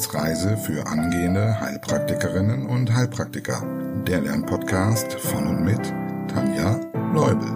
[0.00, 3.62] Wissensreise für angehende Heilpraktikerinnen und Heilpraktiker.
[4.06, 5.92] Der Lernpodcast von und mit
[6.26, 6.80] Tanja
[7.12, 7.46] Leubel.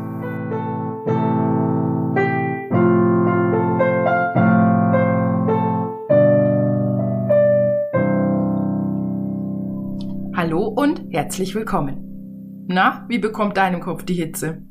[10.37, 12.67] Hallo und herzlich willkommen.
[12.69, 14.67] Na, wie bekommt deinem Kopf die Hitze?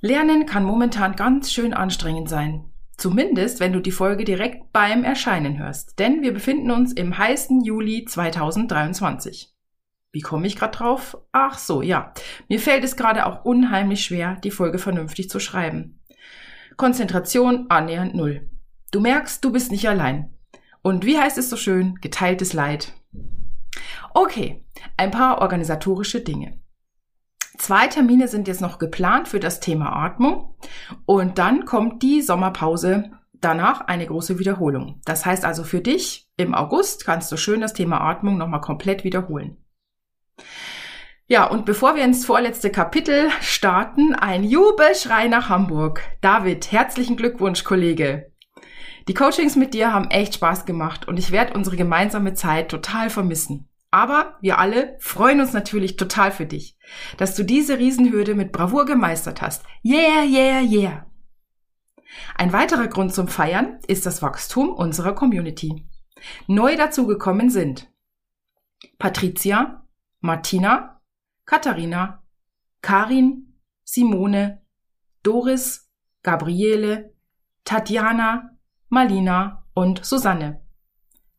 [0.00, 2.67] Lernen kann momentan ganz schön anstrengend sein.
[2.98, 6.00] Zumindest, wenn du die Folge direkt beim Erscheinen hörst.
[6.00, 9.54] Denn wir befinden uns im heißen Juli 2023.
[10.10, 11.16] Wie komme ich gerade drauf?
[11.30, 12.12] Ach so, ja.
[12.48, 16.00] Mir fällt es gerade auch unheimlich schwer, die Folge vernünftig zu schreiben.
[16.76, 18.50] Konzentration annähernd null.
[18.90, 20.34] Du merkst, du bist nicht allein.
[20.82, 21.96] Und wie heißt es so schön?
[22.00, 22.94] Geteiltes Leid.
[24.12, 24.64] Okay,
[24.96, 26.58] ein paar organisatorische Dinge.
[27.58, 30.54] Zwei Termine sind jetzt noch geplant für das Thema Atmung
[31.06, 33.10] und dann kommt die Sommerpause.
[33.40, 35.00] Danach eine große Wiederholung.
[35.04, 39.04] Das heißt also für dich im August kannst du schön das Thema Atmung nochmal komplett
[39.04, 39.58] wiederholen.
[41.26, 46.02] Ja, und bevor wir ins vorletzte Kapitel starten, ein Jubelschrei nach Hamburg.
[46.20, 48.32] David, herzlichen Glückwunsch, Kollege.
[49.08, 53.10] Die Coachings mit dir haben echt Spaß gemacht und ich werde unsere gemeinsame Zeit total
[53.10, 53.68] vermissen.
[53.90, 56.76] Aber wir alle freuen uns natürlich total für dich,
[57.16, 59.64] dass du diese Riesenhürde mit Bravour gemeistert hast.
[59.84, 61.06] Yeah, yeah, yeah.
[62.34, 65.86] Ein weiterer Grund zum Feiern ist das Wachstum unserer Community.
[66.46, 67.90] Neu dazugekommen sind
[68.98, 69.86] Patricia,
[70.20, 71.00] Martina,
[71.46, 72.22] Katharina,
[72.82, 74.62] Karin, Simone,
[75.22, 75.90] Doris,
[76.22, 77.14] Gabriele,
[77.64, 78.50] Tatjana,
[78.88, 80.67] Malina und Susanne.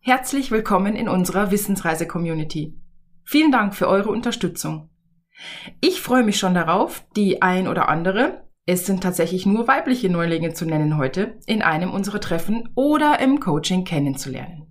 [0.01, 2.73] Herzlich willkommen in unserer Wissensreise-Community.
[3.25, 4.89] Vielen Dank für eure Unterstützung.
[5.81, 10.53] Ich freue mich schon darauf, die ein oder andere, es sind tatsächlich nur weibliche Neulinge
[10.53, 14.67] zu nennen heute, in einem unserer Treffen oder im Coaching kennenzulernen.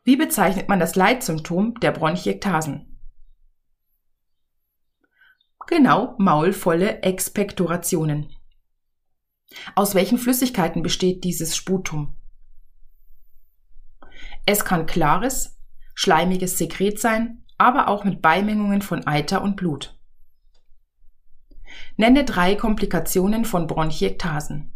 [0.04, 2.98] Wie bezeichnet man das Leitsymptom der Bronchiektasen?
[5.66, 8.28] Genau, maulvolle Expektorationen.
[9.74, 12.16] Aus welchen Flüssigkeiten besteht dieses Sputum?
[14.46, 15.58] Es kann klares,
[15.94, 19.98] schleimiges Sekret sein, aber auch mit Beimengungen von Eiter und Blut.
[21.96, 24.72] Nenne drei Komplikationen von Bronchiektasen.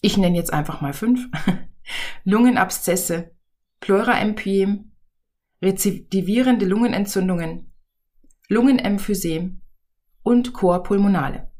[0.00, 1.28] Ich nenne jetzt einfach mal fünf.
[2.24, 3.34] Lungenabszesse,
[3.80, 4.92] Pleuraempyem,
[5.60, 7.72] rezidivierende Lungenentzündungen,
[8.48, 9.60] Lungenemphysem
[10.22, 11.50] und Chor pulmonale.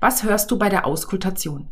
[0.00, 1.70] Was hörst du bei der Auskultation?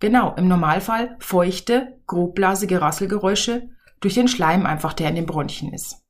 [0.00, 3.68] Genau, im Normalfall feuchte, grobblasige Rasselgeräusche
[4.00, 6.02] durch den Schleim einfach, der in den Bronchien ist.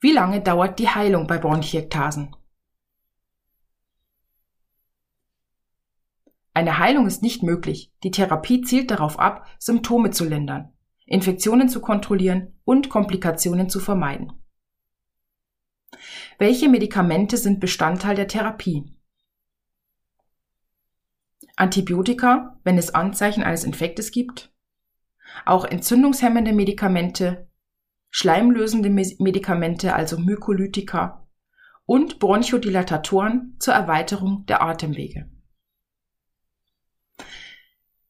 [0.00, 2.34] Wie lange dauert die Heilung bei Bronchiektasen?
[6.52, 7.92] Eine Heilung ist nicht möglich.
[8.02, 10.72] Die Therapie zielt darauf ab, Symptome zu lindern,
[11.04, 14.32] Infektionen zu kontrollieren und Komplikationen zu vermeiden.
[16.38, 18.95] Welche Medikamente sind Bestandteil der Therapie?
[21.56, 24.52] Antibiotika, wenn es Anzeichen eines Infektes gibt,
[25.44, 27.48] auch entzündungshemmende Medikamente,
[28.10, 31.26] schleimlösende Medikamente, also Mykolytika
[31.84, 35.30] und Bronchodilatatoren zur Erweiterung der Atemwege.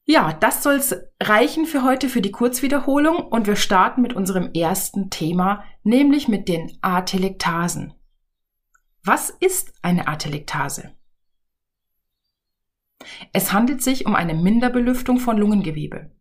[0.09, 5.09] Ja, das soll's reichen für heute für die Kurzwiederholung und wir starten mit unserem ersten
[5.09, 7.93] Thema, nämlich mit den Atelektasen.
[9.03, 10.96] Was ist eine Atelektase?
[13.33, 16.11] Es handelt sich um eine Minderbelüftung von Lungengewebe,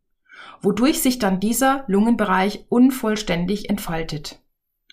[0.60, 4.40] wodurch sich dann dieser Lungenbereich unvollständig entfaltet.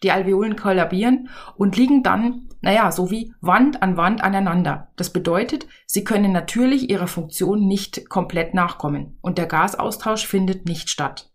[0.03, 4.91] Die Alveolen kollabieren und liegen dann, naja, so wie Wand an Wand aneinander.
[4.97, 10.89] Das bedeutet, sie können natürlich ihrer Funktion nicht komplett nachkommen und der Gasaustausch findet nicht
[10.89, 11.31] statt.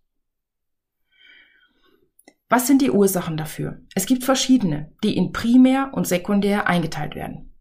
[2.50, 3.80] Was sind die Ursachen dafür?
[3.94, 7.54] Es gibt verschiedene, die in primär und sekundär eingeteilt werden.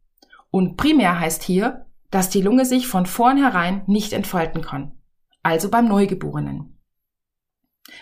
[0.49, 4.97] Und primär heißt hier, dass die Lunge sich von vornherein nicht entfalten kann,
[5.43, 6.79] also beim Neugeborenen.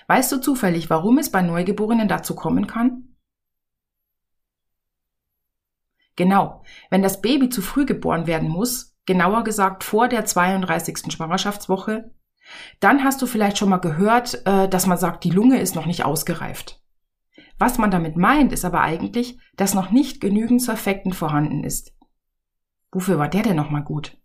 [0.07, 3.15] Weißt du zufällig, warum es bei Neugeborenen dazu kommen kann?
[6.15, 11.11] Genau, wenn das Baby zu früh geboren werden muss, genauer gesagt vor der 32.
[11.11, 12.11] Schwangerschaftswoche,
[12.79, 15.85] dann hast du vielleicht schon mal gehört, äh, dass man sagt, die Lunge ist noch
[15.85, 16.81] nicht ausgereift.
[17.57, 21.94] Was man damit meint, ist aber eigentlich, dass noch nicht genügend Surfactant vorhanden ist.
[22.95, 24.17] Wofür war der denn nochmal gut?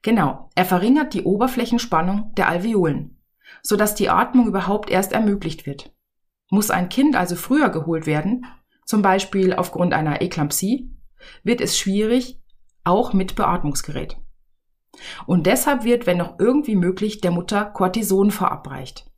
[0.00, 3.20] Genau, er verringert die Oberflächenspannung der Alveolen,
[3.60, 5.94] sodass die Atmung überhaupt erst ermöglicht wird.
[6.48, 8.46] Muss ein Kind also früher geholt werden,
[8.86, 10.96] zum Beispiel aufgrund einer Eklampsie,
[11.42, 12.40] wird es schwierig,
[12.84, 14.16] auch mit Beatmungsgerät.
[15.26, 19.10] Und deshalb wird, wenn noch irgendwie möglich, der Mutter Cortison verabreicht.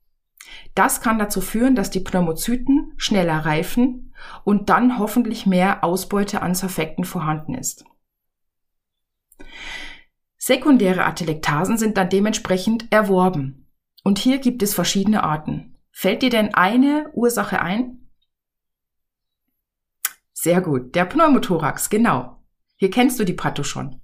[0.75, 4.13] Das kann dazu führen, dass die Pneumozyten schneller reifen
[4.43, 7.85] und dann hoffentlich mehr Ausbeute an Surfakten vorhanden ist.
[10.37, 13.69] Sekundäre Atelektasen sind dann dementsprechend erworben.
[14.03, 15.77] Und hier gibt es verschiedene Arten.
[15.93, 18.09] Fällt dir denn eine Ursache ein?
[20.33, 22.43] Sehr gut, der Pneumothorax, genau.
[22.77, 24.01] Hier kennst du die Patho schon.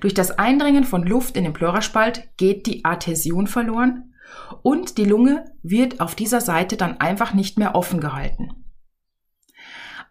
[0.00, 4.14] Durch das Eindringen von Luft in den Pleuraspalt geht die Adhäsion verloren
[4.62, 8.64] und die Lunge wird auf dieser Seite dann einfach nicht mehr offen gehalten.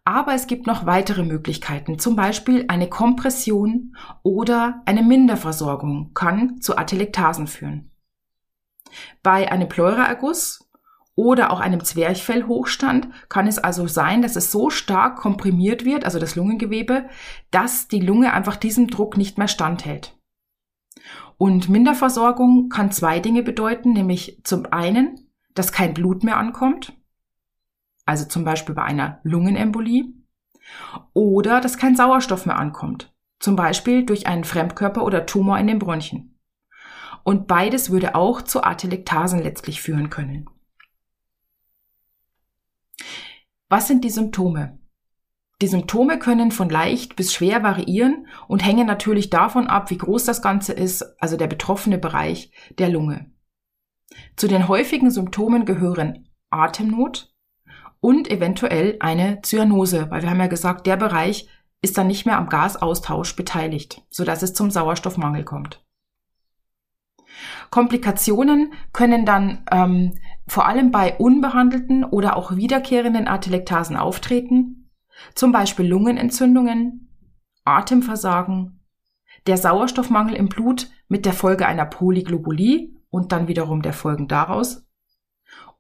[0.08, 2.00] Aber es gibt noch weitere Möglichkeiten.
[2.00, 7.92] Zum Beispiel eine Kompression oder eine Minderversorgung kann zu Atelektasen führen.
[9.22, 10.66] Bei einem Pleuraerguss
[11.16, 16.20] oder auch einem Zwerchfellhochstand kann es also sein, dass es so stark komprimiert wird, also
[16.20, 17.10] das Lungengewebe,
[17.52, 20.18] dass die Lunge einfach diesem Druck nicht mehr standhält.
[21.38, 26.94] Und Minderversorgung kann zwei Dinge bedeuten, nämlich zum einen, dass kein Blut mehr ankommt
[28.08, 30.06] also zum Beispiel bei einer Lungenembolie,
[31.14, 35.80] oder dass kein Sauerstoff mehr ankommt, zum Beispiel durch einen Fremdkörper oder Tumor in den
[35.80, 36.40] Bronchien.
[37.24, 40.50] Und beides würde auch zu Atelektasen letztlich führen können.
[43.70, 44.80] Was sind die Symptome?
[45.62, 50.24] Die Symptome können von leicht bis schwer variieren und hängen natürlich davon ab, wie groß
[50.24, 53.32] das Ganze ist, also der betroffene Bereich der Lunge.
[54.38, 57.34] Zu den häufigen Symptomen gehören Atemnot,
[58.00, 61.48] und eventuell eine Zyanose, weil wir haben ja gesagt, der Bereich
[61.82, 65.84] ist dann nicht mehr am Gasaustausch beteiligt, sodass es zum Sauerstoffmangel kommt.
[67.70, 70.14] Komplikationen können dann ähm,
[70.48, 74.90] vor allem bei unbehandelten oder auch wiederkehrenden Atelektasen auftreten,
[75.36, 77.10] zum Beispiel Lungenentzündungen,
[77.66, 78.80] Atemversagen,
[79.46, 84.87] der Sauerstoffmangel im Blut mit der Folge einer Polyglobulie und dann wiederum der Folgen daraus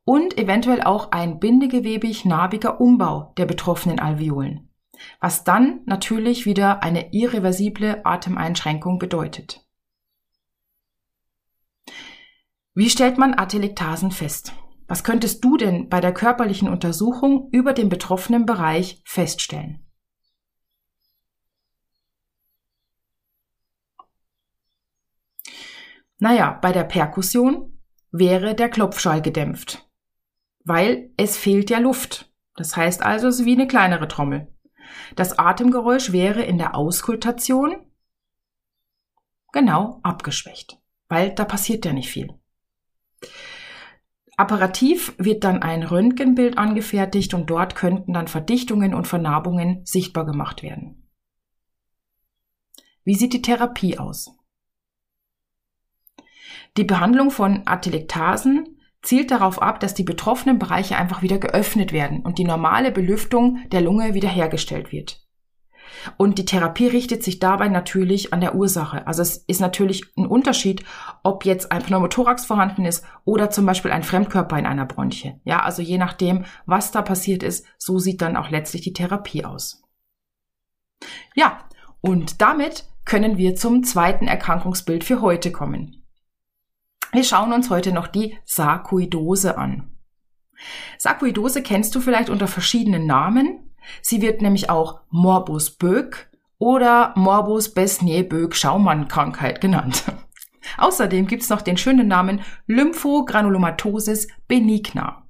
[0.07, 4.69] und eventuell auch ein bindegewebig-narbiger Umbau der betroffenen Alveolen,
[5.19, 9.67] was dann natürlich wieder eine irreversible Atemeinschränkung bedeutet.
[12.73, 14.53] Wie stellt man Atelektasen fest?
[14.87, 19.85] Was könntest du denn bei der körperlichen Untersuchung über den betroffenen Bereich feststellen?
[26.17, 27.77] Naja, bei der Perkussion
[28.11, 29.83] wäre der Klopfschall gedämpft
[30.67, 32.29] weil es fehlt ja Luft.
[32.55, 34.53] Das heißt also, es ist wie eine kleinere Trommel.
[35.15, 37.77] Das Atemgeräusch wäre in der Auskultation
[39.53, 42.33] genau abgeschwächt, weil da passiert ja nicht viel.
[44.35, 50.61] Apparativ wird dann ein Röntgenbild angefertigt und dort könnten dann Verdichtungen und Vernarbungen sichtbar gemacht
[50.63, 51.09] werden.
[53.03, 54.35] Wie sieht die Therapie aus?
[56.75, 58.76] Die Behandlung von Atelektasen
[59.07, 63.59] zielt darauf ab, dass die betroffenen Bereiche einfach wieder geöffnet werden und die normale Belüftung
[63.71, 65.25] der Lunge wiederhergestellt wird.
[66.17, 69.07] Und die Therapie richtet sich dabei natürlich an der Ursache.
[69.07, 70.83] Also es ist natürlich ein Unterschied,
[71.23, 75.39] ob jetzt ein Pneumothorax vorhanden ist oder zum Beispiel ein Fremdkörper in einer Bronche.
[75.45, 79.45] Ja, also je nachdem, was da passiert ist, so sieht dann auch letztlich die Therapie
[79.45, 79.83] aus.
[81.33, 81.59] Ja,
[82.01, 86.03] und damit können wir zum zweiten Erkrankungsbild für heute kommen.
[87.11, 89.91] Wir schauen uns heute noch die Sarkoidose an.
[90.97, 93.71] Sarkoidose kennst du vielleicht unter verschiedenen Namen.
[94.01, 100.03] Sie wird nämlich auch Morbus Böck oder Morbus Besnier-Böck-Schaumann-Krankheit genannt.
[100.77, 105.27] Außerdem gibt's noch den schönen Namen Lymphogranulomatosis benigna.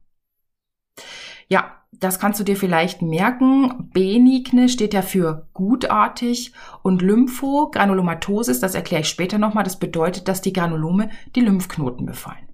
[1.48, 3.89] Ja, das kannst du dir vielleicht merken.
[3.94, 10.42] Benigne steht ja für gutartig und Lymphogranulomatosis, das erkläre ich später nochmal, das bedeutet, dass
[10.42, 12.48] die Granulome die Lymphknoten befallen.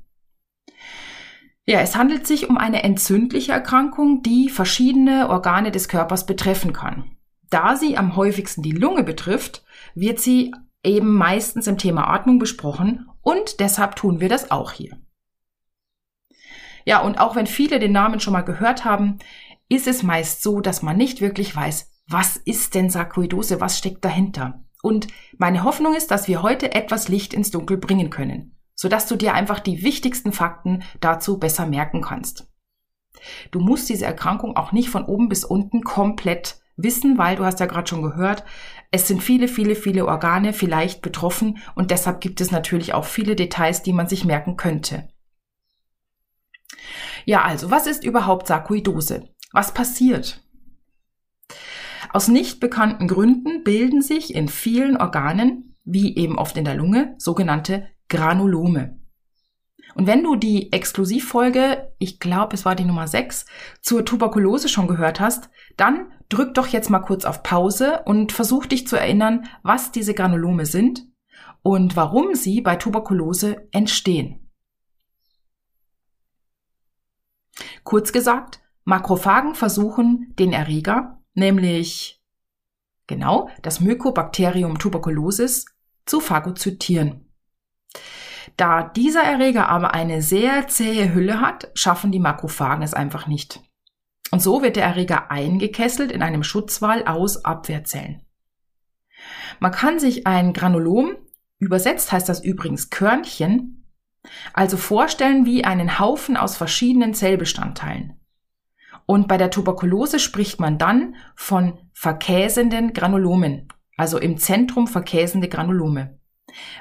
[1.65, 7.15] Ja, es handelt sich um eine entzündliche Erkrankung, die verschiedene Organe des Körpers betreffen kann.
[7.49, 9.63] Da sie am häufigsten die Lunge betrifft,
[9.95, 14.97] wird sie eben meistens im Thema Atmung besprochen und deshalb tun wir das auch hier.
[16.85, 19.19] Ja, und auch wenn viele den Namen schon mal gehört haben,
[19.69, 24.03] ist es meist so, dass man nicht wirklich weiß, was ist denn Sarkoidose, was steckt
[24.03, 24.63] dahinter.
[24.81, 29.15] Und meine Hoffnung ist, dass wir heute etwas Licht ins Dunkel bringen können, sodass du
[29.15, 32.49] dir einfach die wichtigsten Fakten dazu besser merken kannst.
[33.51, 37.59] Du musst diese Erkrankung auch nicht von oben bis unten komplett wissen, weil du hast
[37.59, 38.43] ja gerade schon gehört,
[38.91, 43.35] es sind viele, viele, viele Organe vielleicht betroffen und deshalb gibt es natürlich auch viele
[43.35, 45.07] Details, die man sich merken könnte.
[47.25, 49.29] Ja, also, was ist überhaupt Sarkoidose?
[49.51, 50.41] Was passiert?
[52.11, 57.15] Aus nicht bekannten Gründen bilden sich in vielen Organen, wie eben oft in der Lunge,
[57.17, 58.99] sogenannte Granulome.
[59.95, 63.45] Und wenn du die Exklusivfolge, ich glaube, es war die Nummer 6,
[63.81, 68.65] zur Tuberkulose schon gehört hast, dann drück doch jetzt mal kurz auf Pause und versuch
[68.65, 71.05] dich zu erinnern, was diese Granulome sind
[71.61, 74.42] und warum sie bei Tuberkulose entstehen.
[77.83, 82.21] Kurz gesagt, Makrophagen versuchen den Erreger, nämlich
[83.07, 85.65] genau das Mycobacterium tuberculosis,
[86.05, 87.29] zu phagozytieren.
[88.57, 93.61] Da dieser Erreger aber eine sehr zähe Hülle hat, schaffen die Makrophagen es einfach nicht.
[94.31, 98.25] Und so wird der Erreger eingekesselt in einem Schutzwall aus Abwehrzellen.
[99.59, 101.15] Man kann sich ein Granulom,
[101.59, 103.82] übersetzt heißt das übrigens Körnchen,
[104.53, 108.19] also vorstellen wie einen Haufen aus verschiedenen Zellbestandteilen.
[109.05, 116.19] Und bei der Tuberkulose spricht man dann von verkäsenden Granulomen, also im Zentrum verkäsende Granulome.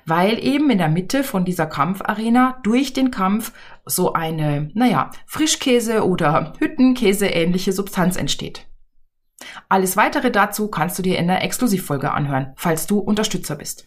[0.05, 3.53] Weil eben in der Mitte von dieser Kampfarena durch den Kampf
[3.87, 8.67] so eine, naja, Frischkäse oder Hüttenkäse ähnliche Substanz entsteht.
[9.69, 13.87] Alles weitere dazu kannst du dir in der Exklusivfolge anhören, falls du Unterstützer bist.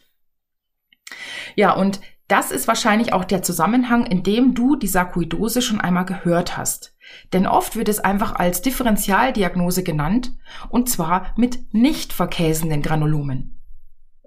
[1.56, 6.06] Ja, und das ist wahrscheinlich auch der Zusammenhang, in dem du die Sarkoidose schon einmal
[6.06, 6.96] gehört hast.
[7.34, 10.36] Denn oft wird es einfach als Differentialdiagnose genannt,
[10.70, 13.62] und zwar mit nicht verkäsenden Granulomen.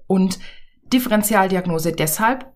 [0.07, 0.38] Und
[0.93, 2.55] Differentialdiagnose deshalb,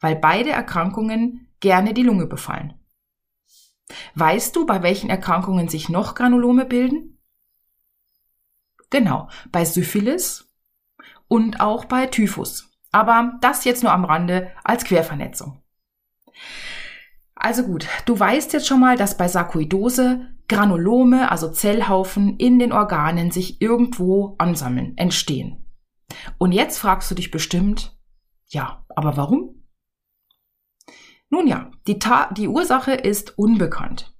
[0.00, 2.74] weil beide Erkrankungen gerne die Lunge befallen.
[4.14, 7.18] Weißt du, bei welchen Erkrankungen sich noch Granulome bilden?
[8.90, 10.50] Genau, bei Syphilis
[11.28, 12.71] und auch bei Typhus.
[12.92, 15.62] Aber das jetzt nur am Rande als Quervernetzung.
[17.34, 22.72] Also gut, du weißt jetzt schon mal, dass bei Sarkoidose Granulome, also Zellhaufen in den
[22.72, 25.64] Organen sich irgendwo ansammeln, entstehen.
[26.38, 27.96] Und jetzt fragst du dich bestimmt,
[28.48, 29.64] ja, aber warum?
[31.30, 34.14] Nun ja, die, Ta die Ursache ist unbekannt.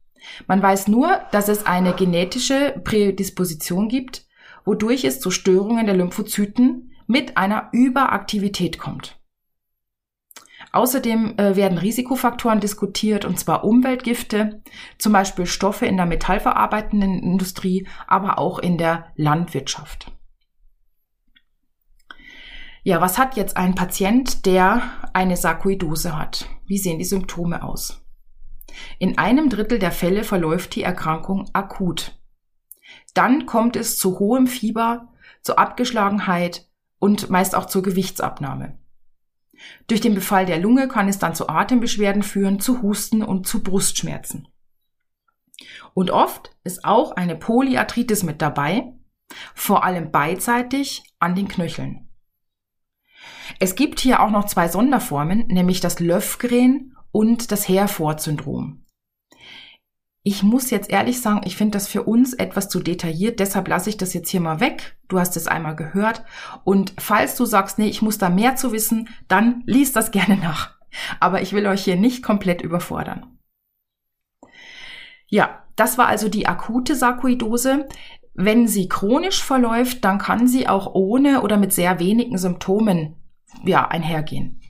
[0.47, 4.27] Man weiß nur, dass es eine genetische Prädisposition gibt,
[4.65, 9.21] wodurch es zu Störungen der Lymphozyten mit einer Überaktivität kommt.
[10.73, 14.63] Außerdem äh, werden Risikofaktoren diskutiert, und zwar Umweltgifte,
[14.97, 20.11] zum Beispiel Stoffe in der metallverarbeitenden Industrie, aber auch in der Landwirtschaft.
[22.83, 26.49] Ja, was hat jetzt ein Patient, der eine Sarkoidose hat?
[26.65, 28.03] Wie sehen die Symptome aus?
[28.99, 32.19] In einem Drittel der Fälle verläuft die Erkrankung akut.
[33.13, 36.72] Dann kommt es zu hohem Fieber, zu Abgeschlagenheit,
[37.03, 38.79] und meist auch zur Gewichtsabnahme.
[39.89, 43.65] Durch den Befall der Lunge kann es dann zu Atembeschwerden führen, zu Husten und zu
[43.65, 44.47] Brustschmerzen.
[45.95, 48.93] Und oft ist auch eine Polyarthritis mit dabei,
[49.53, 52.09] vor allem beidseitig an den Knöcheln.
[53.59, 58.82] Es gibt hier auch noch zwei Sonderformen, nämlich das Löfgren und das Herford-Syndrom.
[60.25, 63.91] Ich muss jetzt ehrlich sagen, ich finde das für uns etwas zu detailliert, deshalb lasse
[63.91, 64.97] ich das jetzt hier mal weg.
[65.09, 66.23] Du hast es einmal gehört.
[66.63, 70.37] Und falls du sagst, nee, ich muss da mehr zu wissen, dann lies das gerne
[70.37, 70.77] nach.
[71.19, 73.39] Aber ich will euch hier nicht komplett überfordern.
[75.27, 77.89] Ja, das war also die akute Sarkoidose.
[78.35, 83.17] Wenn sie chronisch verläuft, dann kann sie auch ohne oder mit sehr wenigen Symptomen
[83.65, 84.61] ja, einhergehen.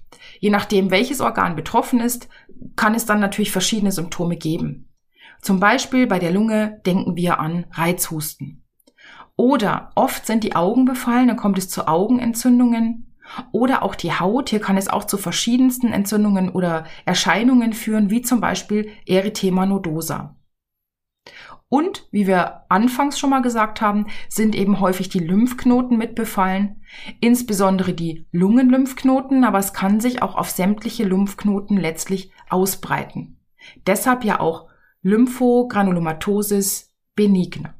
[0.40, 2.28] Je nachdem, welches Organ betroffen ist,
[2.74, 4.88] kann es dann natürlich verschiedene Symptome geben.
[5.42, 8.64] Zum Beispiel bei der Lunge denken wir an Reizhusten.
[9.36, 13.12] Oder oft sind die Augen befallen, dann kommt es zu Augenentzündungen.
[13.50, 18.22] Oder auch die Haut, hier kann es auch zu verschiedensten Entzündungen oder Erscheinungen führen, wie
[18.22, 20.36] zum Beispiel Erythema nodosa.
[21.68, 26.82] Und, wie wir anfangs schon mal gesagt haben, sind eben häufig die Lymphknoten mit befallen,
[27.20, 33.38] insbesondere die Lungenlymphknoten, aber es kann sich auch auf sämtliche Lymphknoten letztlich ausbreiten.
[33.86, 34.68] Deshalb ja auch
[35.02, 37.74] Lymphogranulomatosis benigna.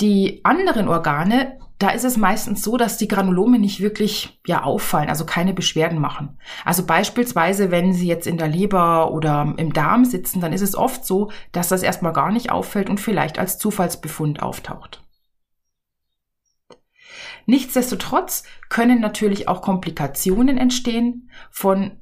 [0.00, 5.08] Die anderen Organe da ist es meistens so, dass die Granulome nicht wirklich ja auffallen,
[5.08, 6.38] also keine Beschwerden machen.
[6.62, 10.76] Also beispielsweise, wenn sie jetzt in der Leber oder im Darm sitzen, dann ist es
[10.76, 15.02] oft so, dass das erstmal gar nicht auffällt und vielleicht als Zufallsbefund auftaucht.
[17.46, 21.92] Nichtsdestotrotz können natürlich auch Komplikationen entstehen von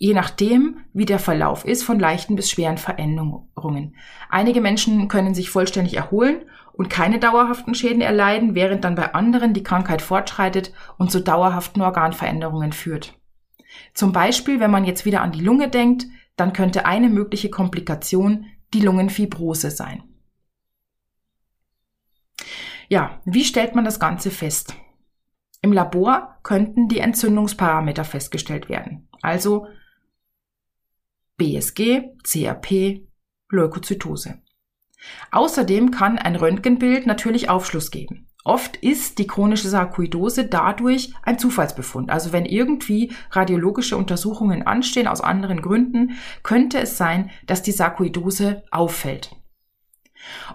[0.00, 3.96] je nachdem, wie der Verlauf ist, von leichten bis schweren Veränderungen.
[4.30, 6.40] Einige Menschen können sich vollständig erholen
[6.72, 11.82] und keine dauerhaften Schäden erleiden, während dann bei anderen die Krankheit fortschreitet und zu dauerhaften
[11.82, 13.20] Organveränderungen führt.
[13.92, 18.46] Zum Beispiel, wenn man jetzt wieder an die Lunge denkt, dann könnte eine mögliche Komplikation
[18.72, 20.02] die Lungenfibrose sein.
[22.88, 24.74] Ja, wie stellt man das Ganze fest?
[25.60, 29.66] Im Labor könnten die Entzündungsparameter festgestellt werden, also
[31.40, 33.08] BSG, CRP,
[33.48, 34.42] Leukozytose.
[35.32, 38.28] Außerdem kann ein Röntgenbild natürlich Aufschluss geben.
[38.44, 42.10] Oft ist die chronische Sarkoidose dadurch ein Zufallsbefund.
[42.10, 48.62] Also wenn irgendwie radiologische Untersuchungen anstehen aus anderen Gründen, könnte es sein, dass die Sarkoidose
[48.70, 49.34] auffällt.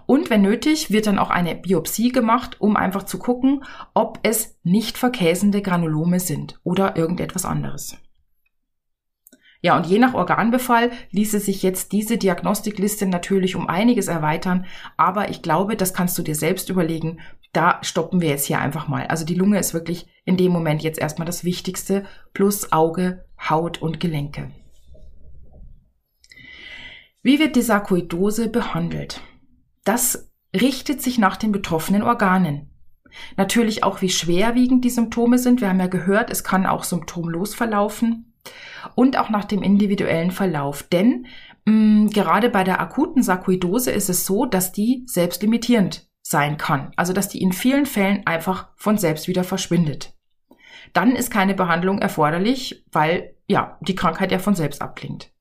[0.05, 3.63] Und wenn nötig, wird dann auch eine Biopsie gemacht, um einfach zu gucken,
[3.95, 7.97] ob es nicht verkäsende Granulome sind oder irgendetwas anderes.
[9.65, 15.31] Ja, und je nach Organbefall ließe sich jetzt diese Diagnostikliste natürlich um einiges erweitern, aber
[15.31, 17.19] ich glaube, das kannst du dir selbst überlegen.
[17.51, 19.07] Da stoppen wir jetzt hier einfach mal.
[19.07, 23.81] Also die Lunge ist wirklich in dem Moment jetzt erstmal das Wichtigste, plus Auge, Haut
[23.81, 24.51] und Gelenke.
[27.23, 29.19] Wie wird die Sarkoidose behandelt?
[29.83, 32.69] Das richtet sich nach den betroffenen Organen.
[33.35, 35.59] Natürlich auch, wie schwerwiegend die Symptome sind.
[35.59, 38.31] Wir haben ja gehört, es kann auch symptomlos verlaufen
[38.95, 40.83] und auch nach dem individuellen Verlauf.
[40.83, 41.27] Denn
[41.65, 46.91] mh, mm, gerade bei der akuten Sarkoidose ist es so, dass die selbstlimitierend sein kann.
[46.95, 50.13] Also dass die in vielen Fällen einfach von selbst wieder verschwindet.
[50.93, 55.31] Dann ist keine Behandlung erforderlich, weil ja die Krankheit ja von selbst abklingt.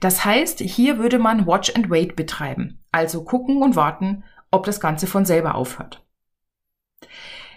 [0.00, 4.80] Das heißt, hier würde man Watch and Wait betreiben, also gucken und warten, ob das
[4.80, 6.06] Ganze von selber aufhört.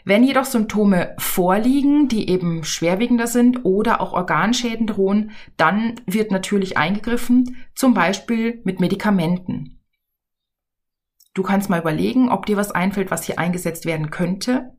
[0.04, 6.78] Wenn jedoch Symptome vorliegen, die eben schwerwiegender sind oder auch Organschäden drohen, dann wird natürlich
[6.78, 9.80] eingegriffen, zum Beispiel mit Medikamenten.
[11.34, 14.78] Du kannst mal überlegen, ob dir was einfällt, was hier eingesetzt werden könnte.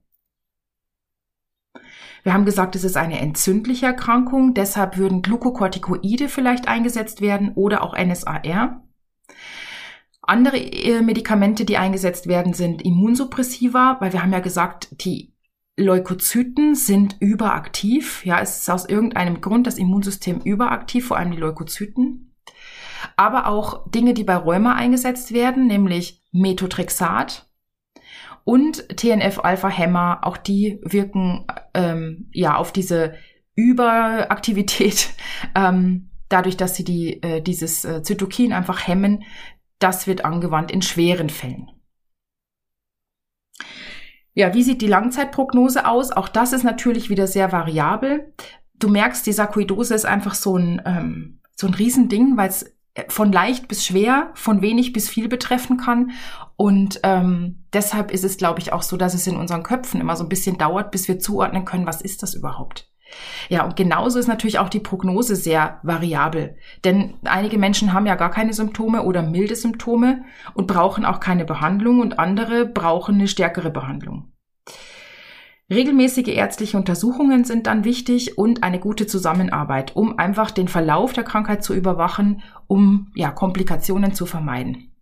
[2.23, 7.83] Wir haben gesagt, es ist eine entzündliche Erkrankung, deshalb würden Glukokortikoide vielleicht eingesetzt werden oder
[7.83, 8.83] auch NSAR.
[10.23, 15.35] Andere äh, Medikamente, die eingesetzt werden, sind Immunsuppressiva, weil wir haben ja gesagt, die
[15.77, 18.25] Leukozyten sind überaktiv.
[18.25, 22.35] Ja, es ist aus irgendeinem Grund das Immunsystem überaktiv, vor allem die Leukozyten.
[23.17, 27.49] Aber auch Dinge, die bei Rheuma eingesetzt werden, nämlich Methotrexat
[28.45, 33.15] und TNF-Alpha-Hämmer, auch die wirken ähm, ja auf diese
[33.55, 35.11] Überaktivität,
[35.55, 39.25] ähm, dadurch, dass sie die, äh, dieses äh, Zytokin einfach hemmen,
[39.83, 41.71] das wird angewandt in schweren Fällen.
[44.35, 46.11] Ja, wie sieht die Langzeitprognose aus?
[46.11, 48.33] Auch das ist natürlich wieder sehr variabel.
[48.75, 52.75] Du merkst, die Sarkoidose ist einfach so ein, ähm, so ein Riesending, weil es
[53.09, 56.13] von leicht bis schwer, von wenig bis viel betreffen kann.
[56.57, 60.17] Und ähm, deshalb ist es, glaube ich, auch so, dass es in unseren Köpfen immer
[60.17, 62.92] so ein bisschen dauert, bis wir zuordnen können, was ist das überhaupt.
[63.49, 66.57] Ja, und genauso ist natürlich auch die Prognose sehr variabel.
[66.85, 71.45] Denn einige Menschen haben ja gar keine Symptome oder milde Symptome und brauchen auch keine
[71.45, 74.33] Behandlung und andere brauchen eine stärkere Behandlung.
[75.71, 81.25] Regelmäßige ärztliche Untersuchungen sind dann wichtig und eine gute Zusammenarbeit, um einfach den Verlauf der
[81.25, 84.93] Krankheit zu überwachen, um ja, Komplikationen zu vermeiden.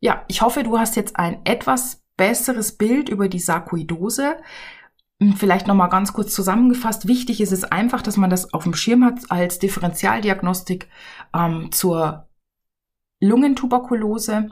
[0.00, 4.36] Ja, ich hoffe, du hast jetzt ein etwas besseres Bild über die Sarkoidose.
[5.20, 7.08] Hm, vielleicht nochmal ganz kurz zusammengefasst.
[7.08, 10.88] Wichtig ist es einfach, dass man das auf dem Schirm hat als Differentialdiagnostik
[11.34, 12.28] ähm, zur
[13.20, 14.50] Lungentuberkulose.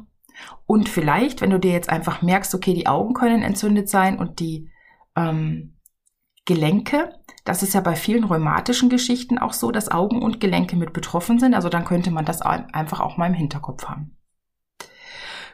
[0.67, 4.41] Und vielleicht, wenn du dir jetzt einfach merkst, okay, die Augen können entzündet sein und
[4.41, 4.69] die
[5.15, 5.77] ähm,
[6.47, 10.93] Gelenke, das ist ja bei vielen rheumatischen Geschichten auch so, dass Augen und Gelenke mit
[10.93, 11.55] betroffen sind.
[11.55, 14.17] Also dann könnte man das einfach auch mal im Hinterkopf haben.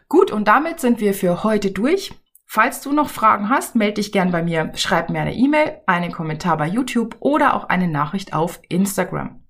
[0.09, 2.13] Gut, und damit sind wir für heute durch.
[2.47, 4.71] Falls du noch Fragen hast, melde dich gern bei mir.
[4.77, 9.43] Schreib mir eine E-Mail, einen Kommentar bei YouTube oder auch eine Nachricht auf Instagram.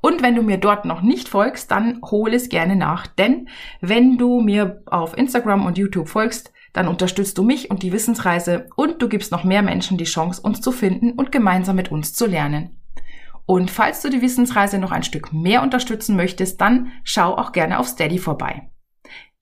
[0.00, 3.06] Und wenn du mir dort noch nicht folgst, dann hol es gerne nach.
[3.06, 3.48] Denn
[3.80, 8.66] wenn du mir auf Instagram und YouTube folgst, dann unterstützt du mich und die Wissensreise
[8.76, 12.14] und du gibst noch mehr Menschen die Chance, uns zu finden und gemeinsam mit uns
[12.14, 12.80] zu lernen.
[13.46, 17.78] Und falls du die Wissensreise noch ein Stück mehr unterstützen möchtest, dann schau auch gerne
[17.78, 18.70] auf Steady vorbei.